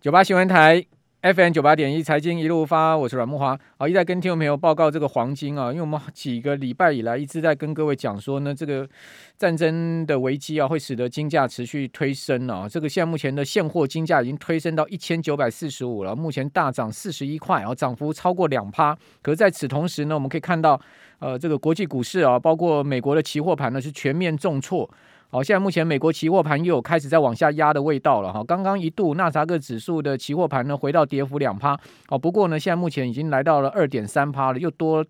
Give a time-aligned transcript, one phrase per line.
[0.00, 0.86] 九八新闻台
[1.22, 3.58] FM 九八点一财经一路发，我是阮慕华。
[3.76, 8.88] 好，一再跟听众朋友报告这个黄金啊，因为我们几个礼拜以来一直在跟各位讲说呢，这个
[9.36, 12.68] 战争的危机啊，会使得金价持续推升啊。
[12.68, 18.96] 这个现在目前的现货金价已经推升到一千九百四十五了，目前大涨四十一块，然后涨幅超过两趴。
[19.20, 20.80] 可是在此同时呢，我们可以看到，
[21.18, 24.88] 呃，这个国际股市啊，包括美国的期货盘呢，是全面重挫。
[25.30, 28.42] 好，现在目前美国期货盘又有开始在往下压的味道了哈。
[28.42, 31.78] 刚刚一度纳斯达克指数的期货盘呢，回到跌幅两趴。
[32.08, 35.04] 哦，不过呢，现在目前已经来到了二点三趴了，又多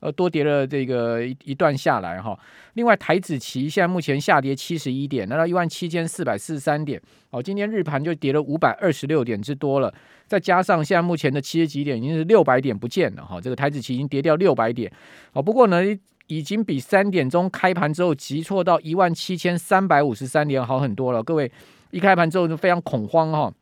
[0.00, 2.38] 呃多跌了这个一一段下来哈。
[2.74, 7.00] 另外，台指期现在目前下跌七十一点，来到一万七千四百四十三点。
[7.30, 9.90] 哦，今天日盘就跌了五百二十六点之多了，
[10.26, 13.40] 再加上现在目前的七十几点已经是六百点不见了哈。
[13.40, 14.92] 这个台指期已经跌掉六百点。
[15.32, 15.82] 哦，不过呢。
[16.36, 21.22] 已经比三点钟开盘之后急挫到一万七千三百五十三点好很多了。
[21.22, 21.50] 各位
[21.90, 23.52] 一开盘之后就非常恐慌哈，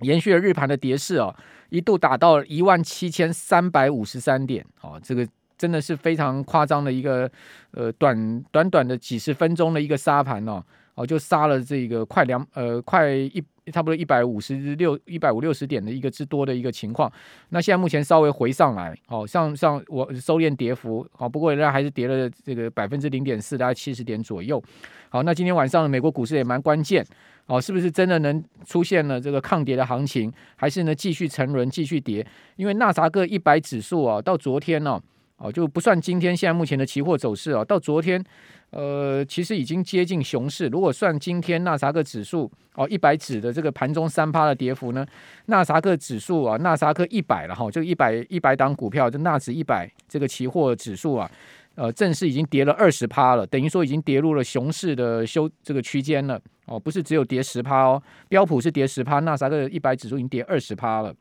[0.00, 1.34] 延续了日盘的跌势啊，
[1.68, 7.30] 一度打到一万七千三百五十三点啊，这个真的是非常夸张的一个
[7.72, 10.64] 呃短短短的几十分钟的一个杀盘哦，
[10.94, 13.44] 哦就杀了这个快两呃快一。
[13.70, 17.10] 差不多一百五十六、一百五六十点的一个之多的一个情况，
[17.50, 24.62] 那现在目前稍微回上来，好，像像我收敛跌幅，好，不过人家还是跌了这个百分之零点四，大概七十点左右。
[25.08, 27.04] 好，那今天晚上美国股市也蛮关键，
[27.46, 32.26] 哦，是不是真的能出现了这个抗跌的行情，还是呢继续沉沦、继续跌？
[32.56, 35.00] 因为纳斯达克一百指数啊，到昨天呢，
[35.36, 38.22] 哦，就不算今天现在目前的期货走势啊，到昨天。
[38.70, 40.66] 呃，其实已经接近熊市。
[40.66, 45.06] 如果算今天纳斯达克指数哦，一百指的这个盘中三趴的跌幅呢，
[45.46, 51.30] 纳斯达克指数啊，纳斯达克一百了哈，就一百一百档股票，就纳指一百这个期货指数啊，
[51.76, 61.14] 呃，正式已经跌了二十趴了，等于说已经跌入了熊市的修这个区间了哦，不是只有跌十趴哦，标普是跌十趴，纳斯达克一百指数已经跌二十趴了。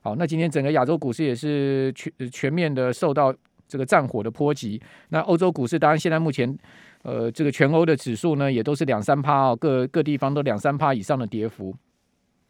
[0.00, 3.34] 好，那今天整个亚洲股市也是全全面的受到
[3.68, 4.80] 这个战火的波及。
[5.08, 6.56] 那欧洲股市当然现在目前。
[7.02, 11.72] 呃，这个全欧的指数呢，也都是两三趴哦，各各地方都两三趴以上的跌幅。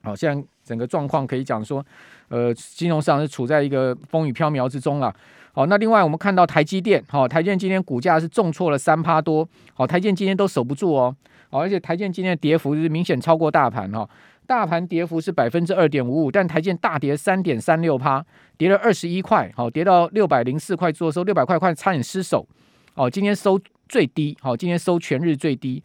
[0.02, 1.84] 好、哦，现在整个状况可以讲说，
[2.28, 5.14] 呃，金融市场是处在一个风雨飘渺之中了。
[5.52, 9.46] 好、那另外我们看到台积电，好、台积电今天股价是重挫了三趴多。
[9.74, 11.14] 好、台积电今天都守不住哦。
[11.50, 14.10] 好、而且台积电今天的跌幅是明显超过大盘哈、哦，
[14.46, 18.24] 大盘跌幅是百分之二点五五，但台积电大跌三点三六趴，
[18.56, 22.46] 跌了二十一块，好、跌到六百零四块做收，六百块快差点失守。
[22.94, 23.60] 哦，今天收。
[23.88, 25.80] 最低好，今天收全日最低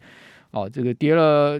[0.50, 1.56] 哦，这个跌了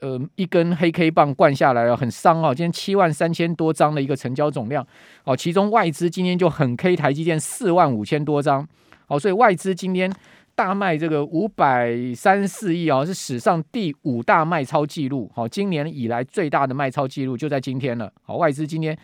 [0.00, 2.52] 呃一根黑 K 棒灌下来了，很伤哦。
[2.52, 4.84] 今天七万三千多张的一个成交总量
[5.22, 8.66] 哦，其中外资今天就很 K 台积电四万五千多张
[9.06, 10.12] 哦，所以外资今天
[10.58, 18.12] 大卖这个五百三四亿哦，是史上第五大卖超记录好，今年以来最大的卖超记录就在今天了。
[18.24, 18.98] 好，外资今天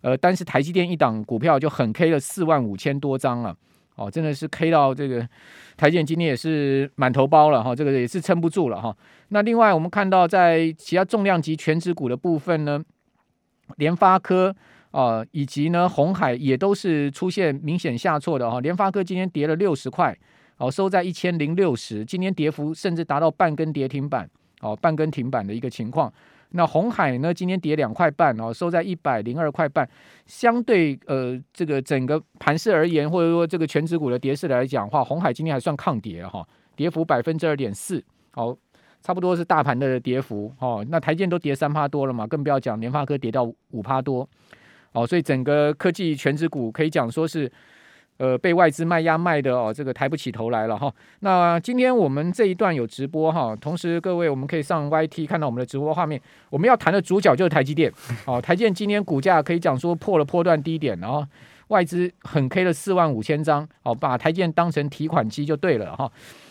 [0.00, 3.54] 呃，单是台积电一档股票就很 K 了四万五千多张了。
[3.96, 5.20] 哦，真的是 K 到这个
[5.76, 8.96] 台积电今天也是满头包了哈，这个也是撑不住了哈。
[9.28, 12.82] 那另外我们看到在其他重量级全值股的部分呢，
[13.76, 14.56] 联发科
[14.90, 18.58] 啊、以及呢红海也都是出现明显下挫的哈。
[18.60, 20.16] 联发科今天跌了六十块，
[20.58, 24.28] 哦收在一千零六十，今天跌幅甚至达到半根跌停板，
[24.60, 26.12] 哦半根停板的一个情况。
[26.56, 27.34] 那红海呢？
[27.34, 29.88] 今天跌两块半哦，收在一百零二块半。
[30.26, 38.00] 相对呃，这个整个盘势而言，或者说这个全指股的跌势来讲的话，红海今天还算抗跌哈，跌幅百分之二点四，
[38.30, 38.56] 好，
[39.02, 40.86] 差不多是大盘的跌幅哦。
[40.88, 43.42] 那台建都跌三趴多了嘛，更不要讲联发科跌到
[43.72, 44.28] 五趴多，
[44.92, 47.50] 哦，所以整个科技全指股可以讲说是。
[48.16, 50.92] 呃，被外资卖压卖的哦，这个抬不起头来了哈。
[51.20, 56.20] 那今天我们这一段有直播哈，同时各位我们可以上 YT 看到我们的直播画面。
[56.48, 57.92] 我们要谈的主角就是台积电
[58.26, 61.26] 哦，台积电今天股价可以讲说破了波段低点，然后
[61.68, 66.10] 外资很 K 了四万五千张哦，把台积电当成提款机就对了哈。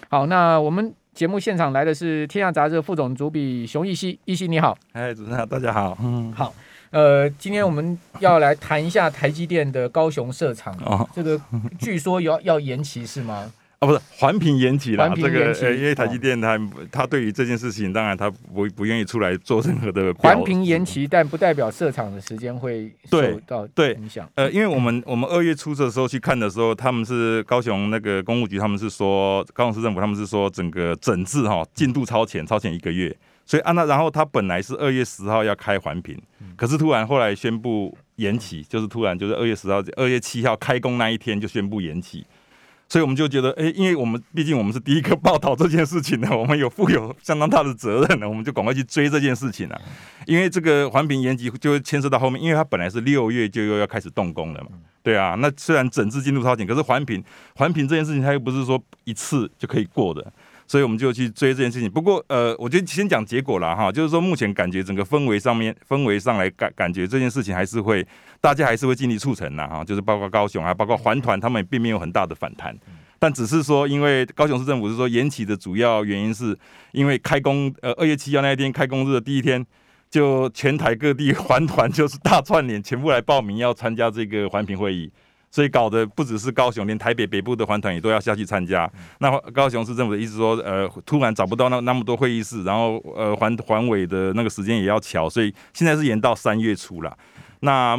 [0.10, 6.54] 好，那我们节目现场来的是天下杂志副总主笔熊奕熙，奕熙你好，哎，主持人好，大家好，嗯，好。
[6.94, 11.42] 呃，今天我们要来谈一下台积电的高雄设厂，哦、这个
[11.80, 13.52] 据说要要延期是吗？
[13.80, 16.56] 啊， 不是环评延期了，这个呃，因为台积电它
[16.92, 23.68] 它、哦、对于这件事情，当然它不不愿意出来做任何的环评延期，但不代表设厂的时间会受到
[23.98, 24.30] 影响。
[24.36, 33.18] 呃，因为我们我们二月初的时候去看的时候，他们是高雄那个公务局，他们是说高雄市政府，他们是说整个整治哈进度超前，超前一个月。
[33.46, 36.18] 所以按照，然后他本来是二月十号要开环评，
[36.56, 42.26] 可是突然后来宣布延期，就是突然就是二月十号、二月七号开工那一天就宣布延期。
[42.90, 49.82] 所以我们就觉得，哎，因为我们毕竟我们是第一个报道这件事情的， 我们有负有相当大的责任呢，我们就赶快去追这件事情了。
[50.28, 54.68] 因为这个环评延期就会牵涉到后面，因为它本来是六月就又要开始动工了嘛，
[55.02, 55.36] 对啊。
[55.40, 57.24] 那虽然整治进度超前，可是环评
[57.56, 60.32] 环评这件事情，它又不是说一次就可以过的。
[60.68, 61.90] 所以我们就去追这件事情。
[61.90, 68.06] 不过，呃，我觉得先讲结果了哈，就是说目前感觉整个氛围上面，氛围上来感感觉这件事情还是会，
[68.42, 69.84] 大家还是会尽力促成呐哈。
[69.84, 72.76] 就是包括高雄，还包括环团，他们也并没有很大的反弹，
[73.20, 76.58] 但只是说，因为高雄市政府是说延期的主要原因是
[76.92, 79.66] 因为开工，呃，二月七号那一天开工日的第一天，
[80.10, 85.12] 就全台各地环团 就是大串联，全部来报名要参加这个环评会议。
[85.54, 88.92] 所以搞得不只是高雄，连台北北部的环团也都要下去参加。
[89.20, 97.16] 那高雄市政府的意思说，呃，突然找不到那那么多会议室，然后呃环环委的那个时间也要巧，所以现在是延到三月初了。
[97.60, 97.96] 那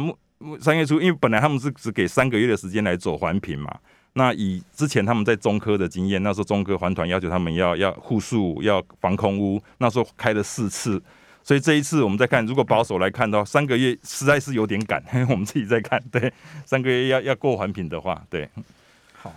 [0.59, 3.73] 三月初，因为本来他们是只给三个月的时间来走环评嘛。
[4.15, 11.01] 那以之前他们在中科的经验，那时候中科环团要求他们要要户数要防空屋，那时候开了四次。
[11.45, 15.01] 所以这一次我们再看，如果保守来看的话，三个月实在是有点赶。
[15.29, 16.33] 我们自己在看，对，
[16.65, 18.49] 三个月要要过环评的话，对。
[19.13, 19.31] 好，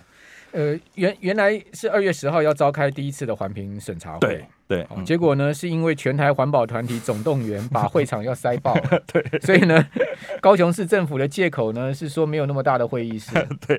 [0.53, 5.05] 呃，原原来是二月十号要召开第一次的环评审查会，对对。
[5.05, 8.75] 结果呢，是因为全台环保团体总动员，把会场要塞爆，
[9.13, 9.23] 对。
[9.41, 9.87] 所以呢，
[10.41, 13.35] 高雄市政府的借口呢是说没有那么大的会议室，
[13.67, 13.79] 对。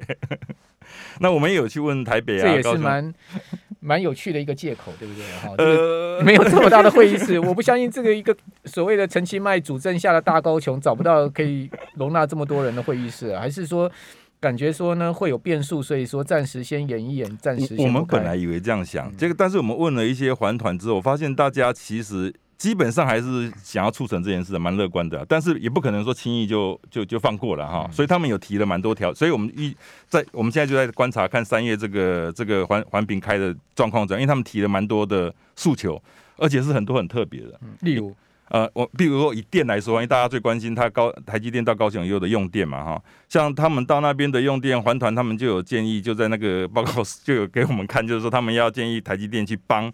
[1.17, 3.11] 那我们也有去问台北啊，这也是蛮。
[3.79, 5.23] 蛮有趣的一个借口，对不对？
[5.41, 8.35] 哈，呃， 没有这么大的会议室，我不相信这个一个
[8.65, 13.89] 所谓的陈其迈主政下的大高雄找不到可以容纳这么多人的会议室，还是说
[14.39, 17.75] 感觉说呢会有变数，所以说暂时先演一演，暂时。
[17.77, 22.33] 我们本来以为这样想，这个但是我们问了一些环团之后，发现大家其实。
[22.59, 29.73] 基本上还是想要促成这件事的，蛮乐观的，但是也不可能说轻易就就就放过了哈，所以他们有提了蛮多条，所以我们一
[30.09, 35.99] 在我们现在就在观察看三月这个这个环环评开的状况怎样，因为他们提了蛮多的诉求，
[36.35, 38.13] 而且是很多很特别的，例如？
[38.49, 46.91] 呃，我比如说以电来说，因为大家最关心它高台积电到高雄以后的用电嘛哈，像他们到那边的用电环团，他们就有建议，就在那个报告
[47.23, 49.89] 就有给我们看，就是说他们要建议台积电去帮。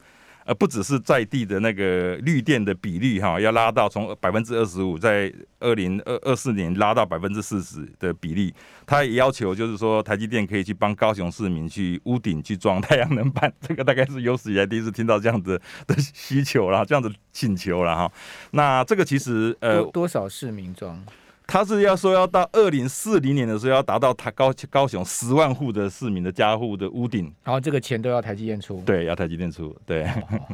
[0.46, 8.54] 而不只是在地的那个绿电的比例哈，要拉到从百分之二十五，在二零二二四年拉到百分之四十的比例。
[8.86, 18.12] 他也要求就是说，台积电可以去帮高雄市民去屋顶去装太阳能板，这个大概是有史以来第一次听到这样子的需求了，这样子请求了哈。
[18.52, 21.04] 那这个其实呃，多少市民装？
[21.48, 30.08] 他是要说要到二零四零年的时候要达到台高高雄十万户的市民的家户的屋顶，然后这个钱都要台积电出，对，要台积电出，对。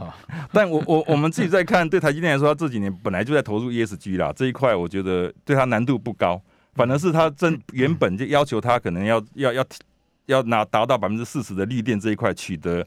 [0.52, 6.42] 但我我我们自己在看，对台积电来说，他这几年本来就在投入 ESG 啦，这一块我觉得对他难度不高，
[6.76, 9.66] 反而是他真原本就要求他可能要要要
[10.26, 12.86] 要拿达到百分之四十的绿电这一块取得。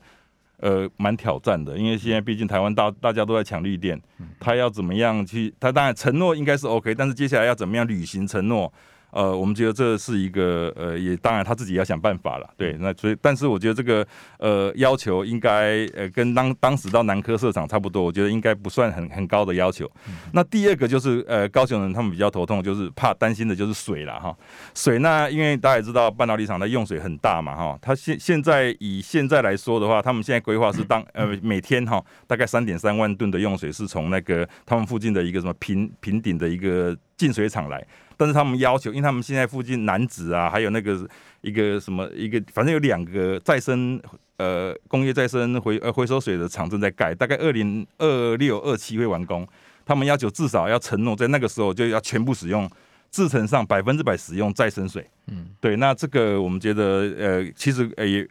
[0.65, 4.01] 呃，蛮挑战的，因为现在毕竟台湾大大家都在抢绿电，
[4.41, 5.53] 他要怎么样去？
[5.61, 8.73] 他当然承诺应该是 OK，但是接下来要怎么样履行承诺？
[9.15, 12.51] 呃，我们觉得这是一个呃，也当然他自己要想办法了。
[12.57, 14.05] 对，那所以，但是我觉得这个
[14.39, 19.89] 呃要求应该呃跟当当时到南科设厂差不多，我觉得应该不算很很高的要求。
[20.33, 24.37] 那第二个就是呃高雄人他们比较头痛，就是怕担心的就是水了哈。
[24.75, 37.87] 水那因为大家也知道半导体厂的用水很大嘛哈，它现现在以现在来说的话，他们现在规划是当 呃每天哈大概三点三万吨的用水是从那个他们附近的一个什么平平顶的一个净水厂来。
[38.17, 41.05] 但是他们要求，因为他们现在附近南子啊，还有那个
[41.41, 44.01] 一个什么一个，反正有两个再生
[44.37, 49.47] 呃工业再生回呃回收水的厂正在盖，大概二零二六二七会完工。
[49.85, 52.71] 他们要求至少要承诺在那个时候就要全部使用
[53.11, 55.05] 制程上百分之百使用再生水。
[55.27, 58.27] 嗯，对，那这个我们觉得呃其实呃也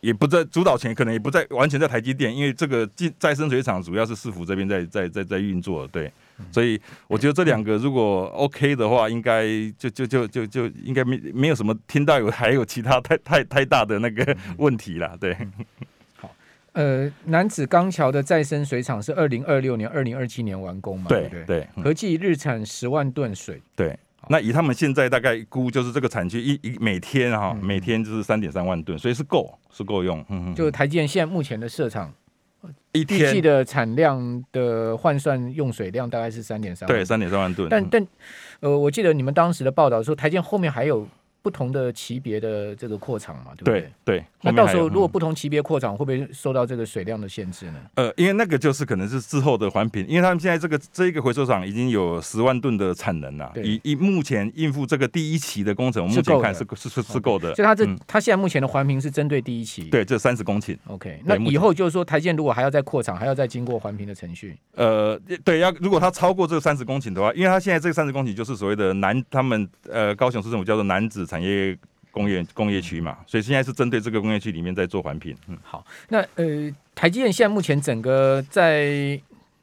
[0.00, 2.86] 也不在主导权，可能也不在完全在台积电，因为这个
[3.18, 6.12] 再生水厂主要是市府这边在在在在运作，对。
[6.50, 9.46] 所以我觉得这两个如果 OK 的话，应该
[9.78, 15.16] 就就就就就应该没没有什么听到有还有其他太太太大的那个 问题了。
[15.20, 15.36] 对，
[16.18, 16.28] 好，
[16.72, 21.06] 呃，南子钢桥的再生水厂是二零二六年、二零二七年完工嘛？
[21.08, 23.62] 对对对，合计日产十万吨水。
[23.76, 23.96] 对，
[24.28, 30.18] 那以他们现在大概估，就是这个产区一一每天哈，每天就是三点三万吨，所以是够是够用。
[30.28, 32.12] 嗯嗯，就台积电现在目前的设厂。
[32.94, 37.68] 一天季的产量的换算用水量大概是三点三，对，三点三万吨。
[37.68, 38.06] 但但
[38.60, 41.06] 呃，我记得你们当时的报道说，台建后面还有
[41.44, 43.80] 不同的级别的这个扩厂嘛，对不对？
[44.02, 44.24] 对对。
[44.40, 47.78] 那到时候如果不同级别扩厂，会不会受到这个水量的限制呢？
[47.96, 57.54] 呃，因为那个就是可能是之后的环评，因为他们现在这个这一个回收厂已经有十万吨的产能了，以以目前应付这个第一期的工程，我们目前看是是是是够的。
[57.54, 60.74] 所以它这它现在目前的环评是针对第一期，对，这三十公顷。
[60.86, 64.56] OK，那以后就是说台建如果还要再扩厂，还要再经过环评的程序。
[64.74, 71.76] 呃，对，要如果它超过这个三十公顷的话，因为它现在这个三十公顷就是所谓的南，他们呃高雄市政府叫做楠梓产业。
[72.14, 75.36] 工业工业区嘛，所以现在是针对这个工业区里面在做环评。
[75.48, 79.20] 嗯，好，那呃，台积电现在目前整个在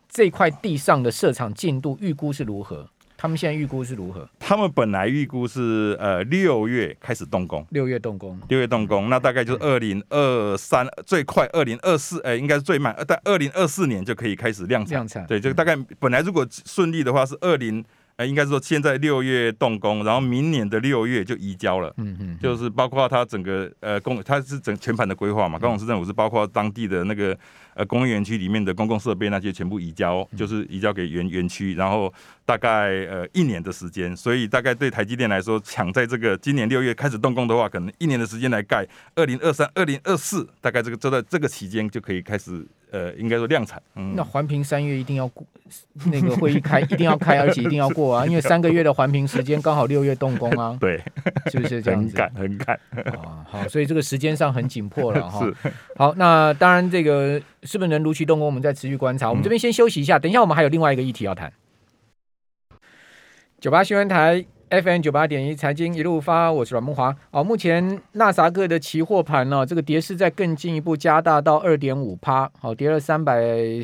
[0.09, 2.85] 这块地上的设厂进度预估是如何？
[3.15, 4.27] 他们现在预估是如何？
[4.37, 14.95] 他们本来预估是呃六月开始动工，六月动工，六月动工，那大概就是二零二三最快二零二四，哎，应该是最慢，但二零二四年就可以开始量产。
[14.95, 17.81] 量产，对，就大概本来如果顺利的话是二零。
[18.21, 21.91] 呃，应该说现在六月动工，然后明年的六月就移交了。
[21.97, 25.57] 嗯嗯，就是包括它整个呃公，它是整全盘的规划嘛。
[25.57, 27.35] 高雄市政府是包括当地的那个
[27.73, 32.13] 呃工业园区里面的公共设备那些全部移交，就是移交给园园区，然后
[32.51, 34.15] 大概呃一年的时间。
[34.15, 42.65] 所以大概对台积电来说，抢在这个今年六月开始动工的话，可能一年的时间来盖，二零二三、二零二四，大概这个就在这个期间就可以开始。
[42.91, 43.81] 呃，应该说量产。
[43.95, 45.47] 嗯，那环评三月一定要过，
[46.11, 50.75] 那个会议开一定要开，而且一定要过啊，因为 三个月的环评时间刚好六月动工啊。
[50.77, 51.01] 对，
[51.49, 52.09] 是不是这样子？
[52.09, 52.75] 很赶，很赶。
[53.15, 55.39] 啊，好，所以这个时间上很紧迫了哈。
[55.63, 55.71] 是。
[55.95, 59.29] 好，那当然，这个是不是能如期动工，我们再持续观察。
[59.29, 61.49] 我们这边先休息一下，等一下我们还有另外一个议题要谈。
[63.61, 64.43] 九八新闻台。
[64.71, 67.13] FM 九八点一财经一路发，我是阮慕驊。
[67.29, 73.35] 哦，目前纳萨克的期货盘呢，这个跌势在更进一步加大到二点五趴，好，跌了三百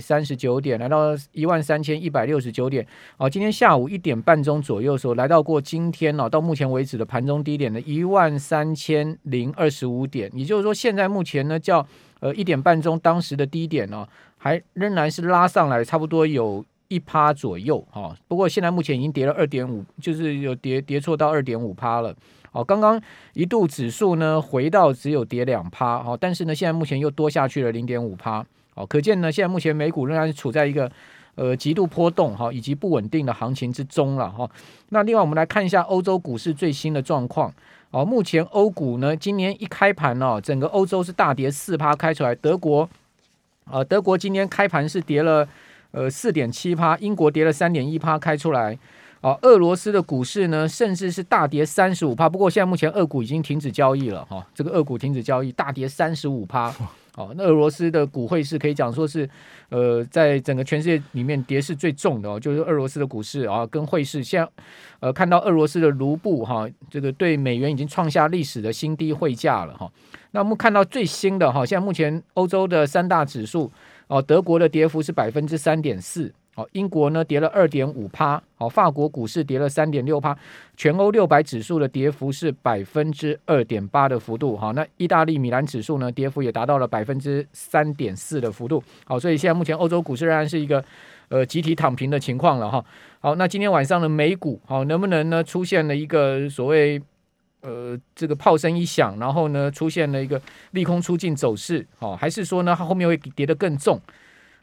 [0.02, 2.88] 三十九点，来到一万三千一百六十九点。
[3.18, 10.32] 哦，今天下午一点半钟左右的时候，来到过今天呢，到目前为止的盘中低点的一万三千零二十五点。
[10.34, 11.86] 也就是说，现在目前呢，叫
[12.22, 14.08] 呃一点半钟当时的低点呢，
[14.38, 16.66] 还仍然是拉上来，差不多有。
[16.88, 22.16] 一趴左右哈，不过现在目前已经跌了二点五，就是有跌跌错到二点五趴了。
[22.54, 23.00] 哦，刚刚
[23.34, 28.46] 一度指数呢回到只有跌两趴，哦，但是呢现在目前又多下去了零点五趴。
[28.76, 30.90] 哦，可见呢现在目前美股仍然是处在一个
[31.36, 34.50] 呃极度波动哈以及不稳定的行情之中了哈。
[34.90, 37.54] 那另外我们来看一下欧洲股市最新的状况。
[37.92, 42.90] 哦，目前欧股呢今年一开盘哦，整个欧洲是大跌四趴开出来，德国，
[43.70, 45.48] 呃，德国今天开盘是跌了。
[45.98, 48.78] 呃，四点七趴，英国跌了三点一趴开出来，
[49.22, 52.30] 哦，俄罗斯的股市呢，甚至是大跌三十五趴。
[52.30, 56.72] 不过现在目前俄股已经停止交易了哈、哦，这个俄股停止交易，大跌三十五趴。
[57.16, 59.28] 哦，那俄罗斯的股汇市可以讲说是，
[59.70, 64.24] 呃，在整个全世界里面跌势最重的哦，就是俄罗斯的股市啊，跟汇市。
[64.24, 64.48] 现在
[65.00, 69.92] 呃，看到俄罗斯的卢布哈，这个对美元已经创下历史的新低汇价了哈、哦。
[70.30, 73.72] 那我们看到最新的哈，现在目前欧洲的三大指数。
[74.08, 80.38] 哦，德国的跌幅是百分之三点四，哦，英国呢跌了二点五趴，哦，法国股市跌了三点六趴，
[80.76, 90.84] 全欧六百指数的跌幅是百分之二点八的幅度，好，那意大利米兰指数呢跌幅也达到了百分之三点四的幅度，好，所以现在目前欧洲股市仍然是一个
[91.30, 92.86] 呃集体躺平的情况了哈，
[93.20, 97.02] 好，那今天晚上的美股，好，能不能呢出现了一个所谓？
[97.62, 104.00] 呃，这个炮声一响，然后呢，出现了一个利空出尽走势，哦，还是说呢，它后面会跌得更重？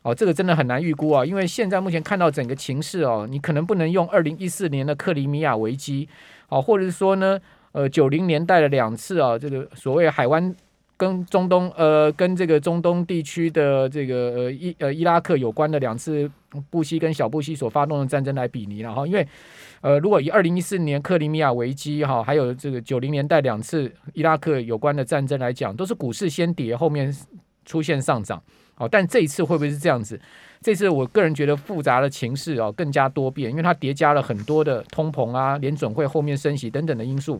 [0.02, 6.08] 哦，这个真的很难预估啊，因为现在目前看到整个情势哦，你可能不能用二零一四年的克里米亚危机，
[6.48, 7.40] 哦，或者是说呢，
[7.72, 10.54] 呃，九零年代的两次啊，这个所谓海湾
[10.96, 16.30] 跟中东，呃，跟这个中东地区的这个呃伊呃伊拉克有关的两次
[16.70, 19.26] 布希跟小布希所发动的战争来比拟了哈，因为。
[19.80, 27.14] 呃，如果以二零一四年克里米亚危机哈，还有这个九零年代两次伊拉克有关的战争来讲，都是股市先跌，后面
[27.66, 28.42] 出现上涨。
[28.74, 30.18] 好，但这一次会不会是这样子？
[30.62, 37.38] 这次我个人觉得复杂的情势哦更加多变，因为它叠加了很多的通膨啊、联准会后面升息等等的因素。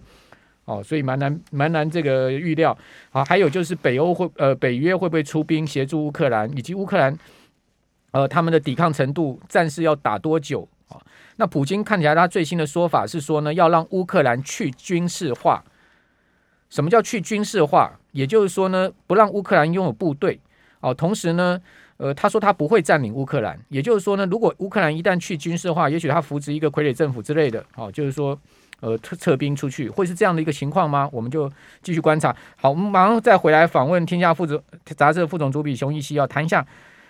[0.64, 2.76] 哦，所以蛮难蛮难这个预料。
[3.10, 7.16] 好，还有就是北欧会呃北约会不会出兵协助乌克兰，以及乌克兰
[8.12, 11.00] 呃他们的抵抗程度，战事要打多久啊？
[11.36, 15.62] 那普京看起来，他最新的说法是说呢，要让乌克兰去军事化。
[16.70, 17.92] 什么叫去军事化？
[18.12, 20.40] 也就是说呢，不让乌克兰拥有部队。
[20.80, 21.60] 哦，同时呢，
[21.98, 23.58] 呃，他说他不会占领乌克兰。
[23.68, 28.38] 也就是说呢，如果乌克兰一旦去军事化，也许他扶植一个傀儡政府之类的，哦，就是说，
[28.84, 31.08] 呃，撤撤兵出去，会是这样的一个情况吗？
[31.10, 31.50] 我们就
[31.82, 32.36] 继续观察。
[32.54, 34.62] 好，我们马上再回来访问《天下》副总
[34.94, 36.66] 杂志副总主笔熊毅希，要谈一下。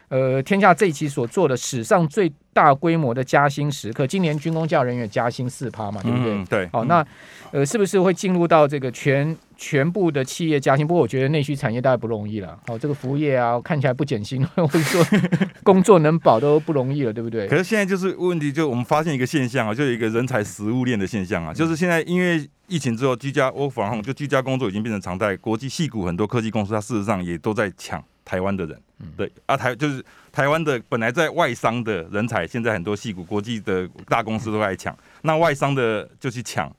[0.09, 6.33] 呃，天下这一期所做的史上最大规模的加薪时刻，今年军工教人员加薪四趴嘛，对不对？
[6.33, 6.69] 嗯、对。
[6.73, 7.05] 好，那
[7.51, 10.87] 呃，是不是会进入到这个全全部的企业加薪？
[10.87, 12.57] 不过我觉得内需产业大概不容易了。
[12.67, 15.05] 好，这个服务业啊，看起来不减薪，或者说
[15.65, 17.49] 工作能保都不容易了，对不对？
[17.49, 28.81] 可是现在就是问题，就我们发现一个现象啊，就有一个人才食物链的现象啊，就是现在因为疫情之后，居家 work from home 就居家工作已经变成常态，国际戏股很多科技公司，它事实上也都在抢台湾的人。
[29.17, 30.03] 对啊，台就是
[30.33, 36.75] 台湾的本来在外商的人才，现在很多戏骨国际的大公司都在抢，那外商的就去抢，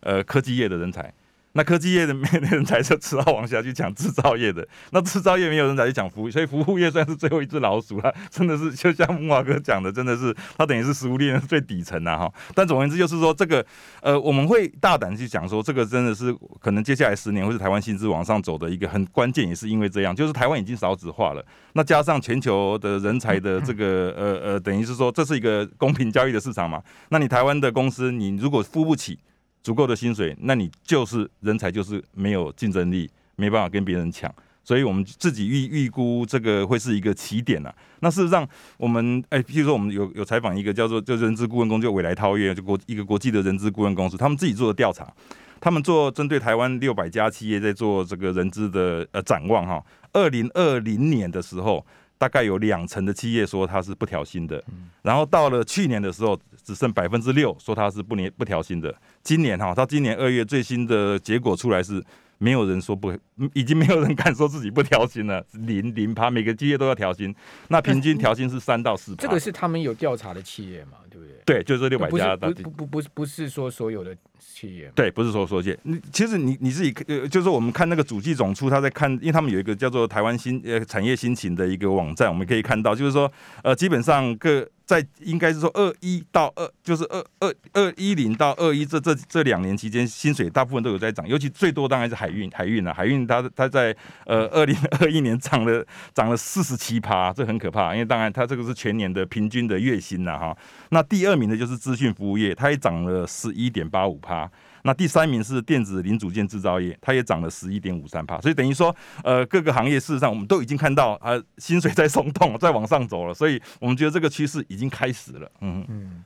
[0.00, 1.12] 呃，科技业的人才。
[1.52, 8.14] 那科技业的没人才就只好往下去抢制造业的，那制造业没有人才去讲服务，所以服务业算是最后一只老鼠了。
[8.30, 12.32] 真的是就像木华哥讲的，真的是它等于是食物链最底层呐哈。
[12.54, 13.66] 但总而言之，就是说这个
[14.00, 26.80] 呃，我们会大胆去讲说，这个真的是可能接下来十年会是台湾薪资往上走的一个很关键，也是因为这样，就是台湾已经少子化了，那加上全球的人才的这个 呃呃，等于是说这是一个公平交易的市场嘛。
[27.08, 29.18] 那你台湾的公司，你如果付不起。
[29.62, 34.32] 足够的薪水，那你就是人才，就是没有竞争力，没办法跟别人抢。
[34.62, 37.74] 所以我们自己预预估这个会是一个起点啊。
[38.00, 45.12] 那事实上，我们哎，譬如说我们有有采访一个叫做就人资顾问公司，就纬来韬业，就国一个国际的人资顾问公司，他们自己做的调查，
[45.60, 49.84] 他们做针对台湾六百家企业在做这个人资的呃展望哈。
[50.12, 51.84] 二零二零年的时候。
[52.20, 54.62] 大概有两成的企业说它是不调薪的，
[55.00, 58.94] 然后到了去年的时候，只剩百分之六说它是不年不调薪的。
[59.22, 62.04] 今年哈，到今年二月最新的结果出来是。
[62.42, 63.12] 没有人说不，
[63.52, 67.34] 已经没有人敢说自己不调薪了，零零趴，每个企业都要调薪，
[67.68, 69.22] 那平均调薪是三到四趴。
[69.22, 71.36] 这个是他们有调查的企业嘛，对不对？
[71.44, 72.34] 对，就是六百家。
[72.34, 74.90] 不不不不不是说所有的企业。
[74.94, 75.78] 对，不是说所有企业。
[75.82, 83.30] 你其实你你自己呃，就是我们看那个主计总处，他在看，因为他们有一个叫做台湾新呃产业新情的一个网站，我们可以看到，就是说
[83.62, 84.66] 呃，基本上各。
[84.90, 100.56] 在应该是说二一到二，就是二二二一零到二一这这这两年期间，薪水大部分都有在涨，尤其最多当然是海运，海运啊，海运它它在呃二零 二一年涨了涨了四十七趴，这很可怕，因为当然它这个是全年的平均的月薪呐哈。
[100.88, 104.50] 那第二名的就是资讯服务业，它也涨了十一点八五趴。
[104.82, 115.50] 那第三名是电子零组件制造业，它也涨了十一点五三帕，所以等于说，呃，各个行业事实上我们都已经看到，呃，薪水在松动， 在往上走了，所以我们觉得这个趋势已经开始了。
[115.60, 115.84] 嗯。
[115.88, 116.24] 嗯，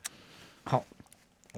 [0.65, 0.85] 好，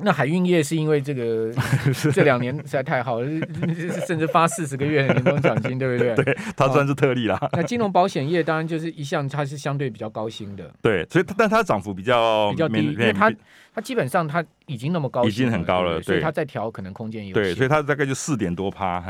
[0.02, 1.52] 那海运业是因为这个
[2.12, 3.26] 这两年实在太好了，
[4.06, 6.14] 甚至发四十个月的年终奖金，对不对？
[6.22, 7.38] 对，它算是特例啦。
[7.52, 10.70] 那金融保险业当然就是一项，它是相对比较高薪的。
[10.82, 13.32] 对，所以但它涨幅比较比较低，因为它。
[13.74, 17.42] 它基本上它已经那么高，已经很高了，对，所以它再调可能空间有限。
[17.42, 19.04] 对，所以它大概就四点多趴。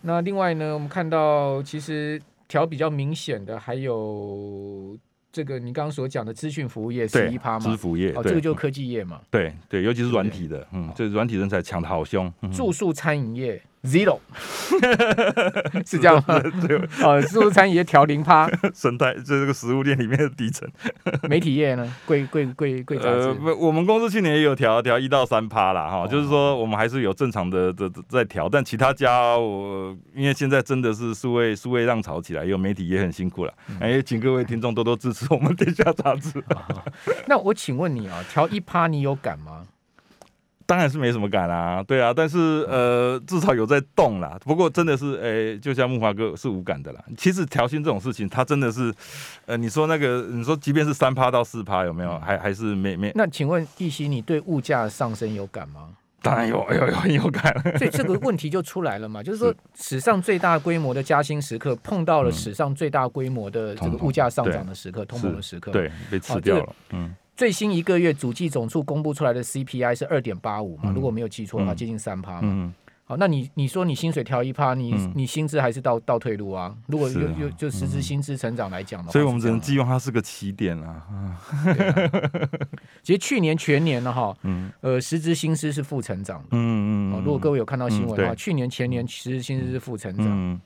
[0.00, 4.96] 那另外呢，我们看到其实调比较明显的还有
[5.30, 9.20] 这个你刚刚所讲的资讯服务业十一趴嘛，支服业，哦，这个就是科技业嘛。
[9.30, 12.32] 对对，尤其是软体的，嗯，这软体人才抢得好凶。
[12.52, 13.62] 住宿餐饮业。
[13.84, 14.18] Zero
[15.86, 16.40] 是这样吗？
[16.66, 18.48] 对，哦，自助餐饮业调零趴？
[18.74, 20.68] 生态这是个食物链里面的底层。
[21.28, 21.94] 媒体业呢？
[22.04, 23.36] 贵贵贵贵杂志。
[23.44, 25.88] 呃，我们公司去年也有调调一到三趴啦。
[25.88, 33.54] 哈，就是说我们还是有正常的的在调，但其他家我因为现在真的是数位数位浪潮起来，有媒体也很辛苦了。
[33.80, 36.42] 哎，请各位听众多多支持我们天下杂志。
[37.26, 39.62] 那我请问你啊，调一趴你有感吗？
[40.68, 44.38] 当然是没什么感啊，对啊，但是呃，至少有在动啦。
[44.44, 47.02] 不过真的是，哎、欸，就像木华哥是无感的啦。
[47.16, 48.92] 其实调薪这种事情，它真的是，
[49.46, 52.18] 呃，你说那个，你说即便是三趴到四趴，有没有？
[52.18, 53.10] 还还是没没？
[53.14, 55.88] 那请问奕希，你对物价上升有感吗？
[56.20, 57.78] 当然有，有有很有感。
[57.78, 67.16] 所以这个问题就出来了嘛，就是说史上最大规模的加薪时刻，碰到了史上最大规模的这个物价上涨的时刻，通膨的时刻，对，被吃掉了，嗯。
[67.38, 72.40] 最新一个月主计总处公布出来的 CPI 是二点八五嘛，如果没有记错的话，接近三趴嘛。
[72.42, 72.74] 嗯、
[73.04, 76.74] 好，那你你说你薪水调一趴，你、嗯、你薪资还是倒倒退路啊？
[76.88, 81.06] 如果就就就实质薪资成长来讲的话，所以我们只能寄望它是个起点啊。
[81.08, 81.38] 啊
[83.04, 84.36] 其实去年全年呢，哈，
[84.80, 86.48] 呃，实质薪资是负成长的。
[86.50, 87.22] 嗯嗯。
[87.24, 90.26] 如果各位有看到新闻的话，去年前年实质薪资是负成长。
[90.26, 90.60] 嗯。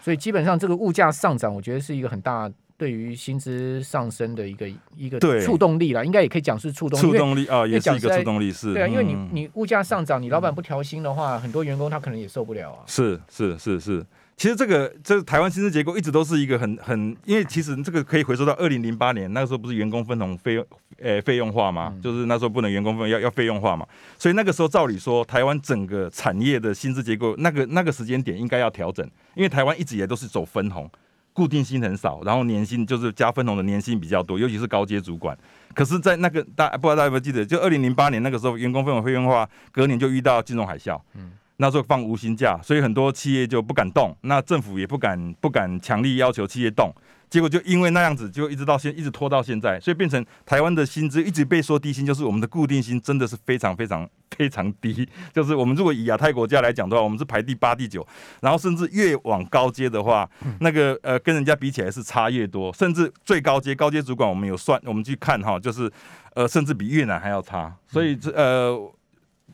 [0.00, 2.48] 所以基本上这个物价上涨，我觉得是一个很大。
[2.76, 7.02] 对于薪资上升的一个一个触动力啦，应该也可以讲是触动力。
[7.02, 8.74] 促动力啊，也是一个触动力，是。
[8.74, 12.82] 对啊，因为你你物价上涨，你老板不调薪的话，很多员工他可能也受不了啊。
[12.86, 14.04] 是是是是，
[14.36, 20.66] 其实这个这个台湾薪资结构一直都是一个很很，因为其实这个可以回溯到二零零八年，那个时候不是员工分红费用
[20.98, 21.94] 呃费用化嘛？
[22.02, 23.86] 就是那时候不能员工分要要费用化嘛，
[24.18, 30.90] 所以那个时候照理说，台湾整个产业的薪资结构那个那个时间点应该要调整，因为台湾一直也都是走分红。
[31.34, 35.36] 固定薪很少，然后年薪就是加分红的年薪比较多，尤其是高阶主管。
[35.74, 46.94] 可是，在那个大不知道大家有没有记得，就二零零八年那个时候，员工分红会员化，隔年就遇到金融海啸，嗯，那时候放无薪假，所以很多企业就不敢动，那政府也不敢不敢强力要求企业动。
[47.28, 55.08] 结果就因为那样子，就一直到现一直拖到现在，所以变成台湾的薪资一直被说低薪，就是我们的固定薪真的是非常非常非常低。
[55.32, 58.06] 就是我们如果以亚太国家来讲的话，我们是排第八、第九，
[58.40, 60.28] 然后甚至越往高阶的话，
[60.60, 65.90] 那个呃跟人家比起来是差越多，甚至最高阶高阶主管我们有算，我们去看哈，就是
[66.34, 67.74] 呃甚至比越南还要差。
[67.86, 68.92] 所以这呃。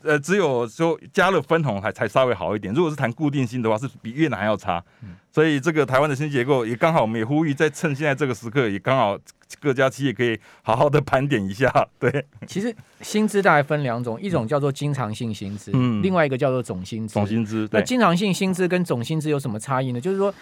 [0.02, 2.72] 呃，只有说加了分红还才稍微好一点。
[2.72, 4.82] 如果是谈固定性的话，是比越南还要差。
[5.32, 9.18] 所以这个台湾的薪资结构也刚好，我们也呼吁在趁现在这个时刻，也刚好
[9.60, 11.70] 各家企业可以好好的盘点一下。
[12.00, 17.14] 对，其实薪资大概分两种，一种叫做经常性薪资，嗯，另外一个叫做总薪资。
[17.14, 20.00] 总薪资，那经常性薪资跟总薪资有什么差异呢？
[20.00, 20.34] 就是说。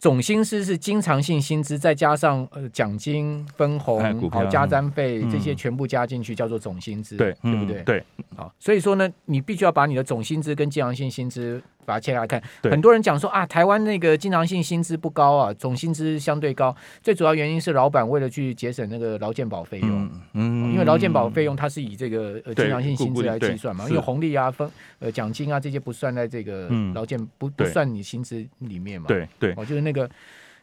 [0.00, 7.82] 总薪资是经常性薪资，再加上呃奖金、分红、好加餐费这些全部加进去，叫做总薪资，对，对不对？
[7.82, 11.62] 对，好，所以说呢，你必须要把你的总薪资跟经常性薪资。
[11.84, 16.74] 把它切开来看，很多人讲说啊，台湾那个经常性薪资不高啊，总薪资相对高。
[17.02, 30.08] 最主要原因是老板为了去节省那个劳健保费用，嗯，因为劳健保费用它是以这个呃经常性薪资来计算嘛，因为红利啊、分呃奖金啊这些不算在这个劳健不不算你薪资里面嘛，对对，哦就是那个。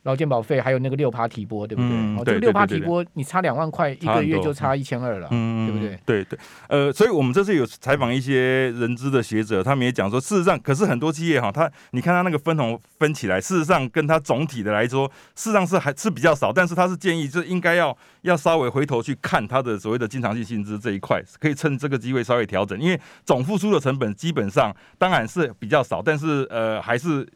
[0.08, 1.92] 劳健保费还有那个六趴提拨，对不对？
[2.16, 6.00] 哦，这个六趴提拨，你差两万块，一个月就差一千二了，对不对？
[6.06, 6.40] 对对，
[6.70, 27.28] 呃，所以我们这次有采访一些人资的学者，他们也讲说，事实上，可是很多企业哈，他你看他那个分红分起来，事实上跟他总体的来说，事实上是还是比较少，但是他是建议，就应该要要稍微回头去看他的所谓的经常性薪资这一块，可以趁这个机会稍微调整，因为总付出的成本基本上当然是比较少，但是呃还是。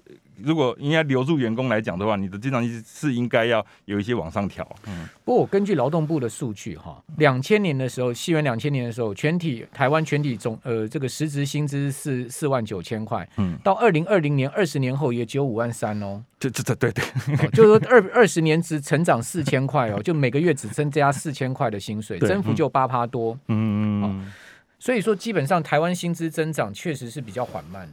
[0.44, 4.68] 如果应该留住员工来讲的话，你的经常性是应该要有一些往上调。
[4.88, 13.28] 嗯，不过我根据劳动部的数据哈，两千年的时候，西元两千年的时候，全体台湾全体总呃这个实职薪资是四万九千块。
[13.38, 16.24] 嗯，到二零二零年二十年后也只有五万三哦。
[16.40, 23.38] 这这这对对，哦、就是说二二十年只成长四千块哦， 就每个月只增加四千块的薪水，增幅就八趴多。
[23.48, 24.32] 嗯嗯嗯。
[24.80, 27.90] 所以说，基本上台湾薪资增长确实是比较缓慢的。